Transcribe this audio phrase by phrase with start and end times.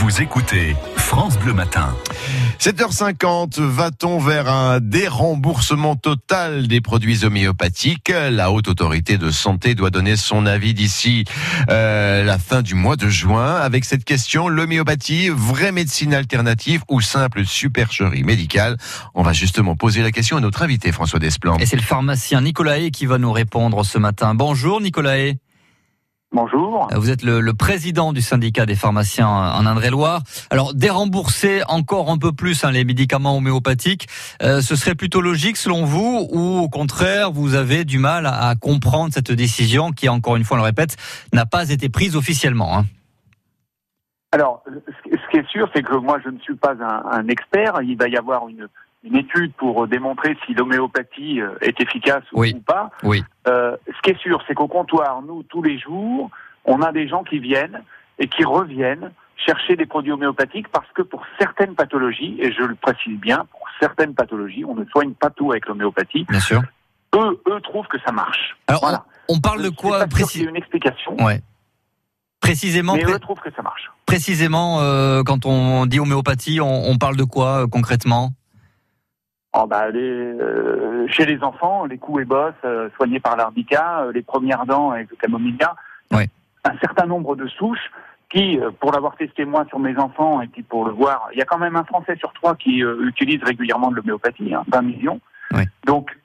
[0.00, 1.94] Vous écoutez France Bleu Matin.
[2.58, 8.08] 7h50, va-t-on vers un déremboursement total des produits homéopathiques?
[8.08, 11.26] La haute autorité de santé doit donner son avis d'ici
[11.68, 13.56] euh, la fin du mois de juin.
[13.56, 18.78] Avec cette question, l'homéopathie, vraie médecine alternative ou simple supercherie médicale?
[19.14, 21.58] On va justement poser la question à notre invité François Desplan.
[21.58, 24.34] Et c'est le pharmacien Nicolas qui va nous répondre ce matin.
[24.34, 25.34] Bonjour Nicolas
[26.32, 26.86] Bonjour.
[26.94, 30.22] Vous êtes le, président du syndicat des pharmaciens en Indre-et-Loire.
[30.50, 34.06] Alors, dérembourser encore un peu plus hein, les médicaments homéopathiques,
[34.40, 38.54] euh, ce serait plutôt logique selon vous ou au contraire, vous avez du mal à,
[38.54, 40.96] comprendre cette décision qui, encore une fois, on le répète,
[41.32, 42.84] n'a pas été prise officiellement hein?
[44.32, 47.82] Alors, ce qui est sûr, c'est que moi, je ne suis pas un, un expert.
[47.82, 48.68] Il va y avoir une,
[49.02, 52.90] une étude pour démontrer si l'homéopathie euh, est efficace ou pas.
[53.02, 53.24] Oui.
[53.48, 56.30] Euh, ce qui est sûr, c'est qu'au comptoir, nous, tous les jours,
[56.64, 57.82] on a des gens qui viennent
[58.18, 62.74] et qui reviennent chercher des produits homéopathiques parce que pour certaines pathologies, et je le
[62.74, 66.26] précise bien, pour certaines pathologies, on ne soigne pas tout avec l'homéopathie.
[66.28, 66.62] Bien sûr.
[67.14, 68.56] Eux, eux trouvent que ça marche.
[68.66, 69.04] Alors, voilà.
[69.28, 71.16] on, parle de quoi précisément Une explication.
[71.24, 71.40] Ouais.
[72.40, 72.94] Précisément.
[72.94, 73.90] Mais eux trouvent que ça marche.
[74.06, 78.32] Précisément, euh, quand on dit homéopathie, on, on parle de quoi euh, concrètement?
[79.52, 84.12] Oh bah, euh, chez les enfants, les coups et bosses euh, soignés par l'arbica, euh,
[84.12, 85.74] les premières dents avec le camomilla,
[86.12, 86.24] oui.
[86.64, 87.90] un certain nombre de souches
[88.32, 91.42] qui, pour l'avoir testé moi sur mes enfants et puis pour le voir, il y
[91.42, 95.20] a quand même un Français sur trois qui utilise régulièrement de l'homéopathie, hein, 20 millions.
[95.52, 95.64] Oui.
[95.84, 96.16] Donc,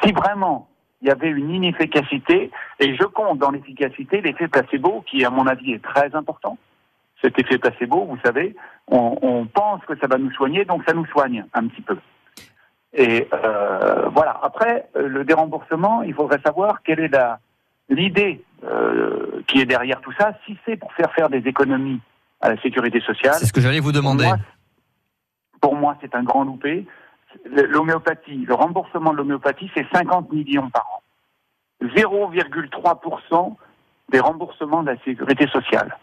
[0.00, 0.68] si vraiment
[1.02, 5.48] il y avait une inefficacité, et je compte dans l'efficacité l'effet placebo, qui à mon
[5.48, 6.56] avis est très important.
[7.20, 8.54] Cet effet placebo, vous savez,
[8.86, 11.96] on, on pense que ça va nous soigner, donc ça nous soigne un petit peu.
[12.92, 14.38] Et euh, voilà.
[14.42, 17.38] Après, euh, le déremboursement, il faudrait savoir quelle est la
[17.88, 20.32] l'idée euh, qui est derrière tout ça.
[20.46, 22.00] Si c'est pour faire faire des économies
[22.40, 24.30] à la sécurité sociale, c'est ce que j'allais vous demander.
[25.60, 26.86] Pour moi, c'est un grand loupé.
[27.44, 31.02] L'homéopathie, le remboursement de l'homéopathie, c'est 50 millions par an.
[31.82, 33.56] 0,3%
[34.10, 35.96] des remboursements de la sécurité sociale.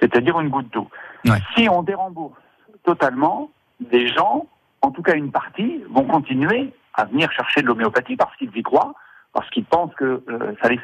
[0.00, 0.90] C'est-à-dire une goutte d'eau.
[1.24, 1.38] Ouais.
[1.54, 2.38] Si on dérembourse
[2.84, 4.46] totalement, des gens
[4.86, 8.62] en tout cas une partie, vont continuer à venir chercher de l'homéopathie parce qu'ils y
[8.62, 8.94] croient,
[9.32, 10.80] parce qu'ils pensent que euh, ça, les,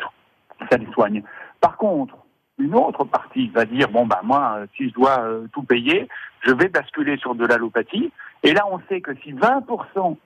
[0.69, 1.23] ça les soigne.
[1.61, 2.17] Par contre,
[2.59, 6.09] une autre partie va dire bon bah moi euh, si je dois euh, tout payer,
[6.41, 8.13] je vais basculer sur de l'allopathie.
[8.43, 10.17] Et là on sait que si 20%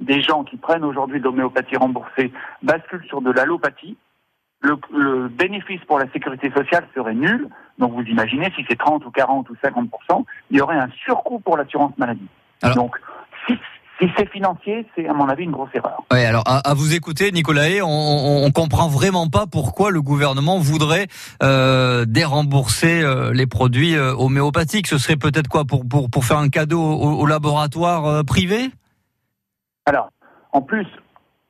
[0.00, 3.96] des gens qui prennent aujourd'hui de l'homéopathie remboursée basculent sur de l'allopathie,
[4.62, 7.48] le, le, bénéfice pour la sécurité sociale serait nul.
[7.78, 11.38] Donc vous imaginez si c'est 30 ou 40 ou 50%, il y aurait un surcoût
[11.38, 12.28] pour l'assurance maladie.
[12.74, 13.00] Donc
[14.00, 16.02] si, c'est financier, c'est à mon avis une grosse erreur.
[16.12, 21.06] Oui, alors à, vous écouter, Nicolas, on, on, comprend vraiment pas pourquoi le gouvernement voudrait
[21.42, 24.86] euh, dérembourser euh, les produits euh, homéopathiques.
[24.86, 28.70] Ce serait peut-être quoi pour, pour, pour faire un cadeau au, laboratoire euh, privé?
[29.86, 30.10] Alors,
[30.52, 30.86] en plus,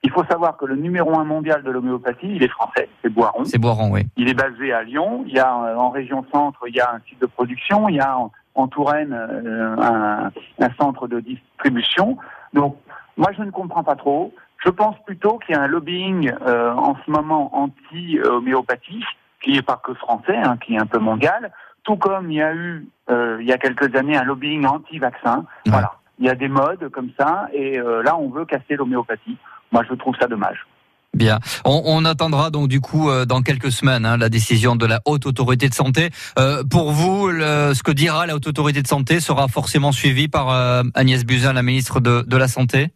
[0.03, 3.45] il faut savoir que le numéro un mondial de l'homéopathie, il est français, c'est Boiron.
[3.45, 4.03] C'est Boiron, oui.
[4.17, 5.25] Il est basé à Lyon.
[5.27, 7.89] Il y a en région centre, il y a un site de production.
[7.89, 8.17] Il y a
[8.55, 12.19] en Touraine un, un, centre de distribution.
[12.53, 12.77] Donc,
[13.17, 14.33] moi, je ne comprends pas trop.
[14.65, 19.05] Je pense plutôt qu'il y a un lobbying euh, en ce moment anti-homéopathie,
[19.43, 21.53] qui n'est pas que français, hein, qui est un peu mondial,
[21.83, 25.45] tout comme il y a eu, euh, il y a quelques années, un lobbying anti-vaccin.
[25.67, 29.39] Voilà, il y a des modes comme ça, et là, on veut casser l'homéopathie.
[29.73, 30.67] Moi, je trouve ça dommage.
[31.15, 31.41] Bien.
[31.65, 35.27] On, attendra donc du coup euh, dans quelques semaines hein, la décision de la haute
[35.27, 36.11] autorité de santé.
[36.39, 40.51] Euh, pour vous, ce que dira la haute autorité de santé sera forcément suivi par
[40.51, 42.91] euh, Agnès Buzyn, la ministre de, de la santé?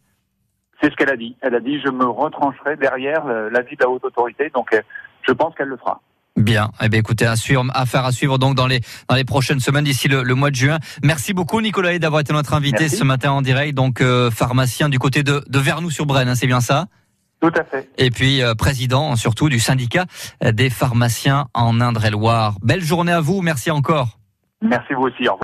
[0.81, 1.35] C'est ce qu'elle a dit.
[1.41, 4.49] Elle a dit je me retrancherai derrière l'avis de la haute autorité.
[4.53, 4.69] Donc
[5.21, 6.01] je pense qu'elle le fera.
[6.37, 6.71] Bien.
[6.81, 9.85] Eh bien, écoutez, à suivre, affaire à suivre donc dans les dans les prochaines semaines
[9.85, 10.79] d'ici le, mois de juin.
[11.03, 13.75] Merci beaucoup Nicolas d'avoir été notre invité ce matin en direct.
[13.75, 16.87] Donc pharmacien du côté de, de Vernoux-sur-Brenne, hein, c'est bien ça?
[17.49, 17.89] Tout à fait.
[17.97, 20.05] Et puis euh, président surtout du syndicat
[20.41, 22.55] des pharmaciens en Indre-et-Loire.
[22.61, 24.19] Belle journée à vous, merci encore.
[24.61, 25.33] Merci vous aussi, au revoir.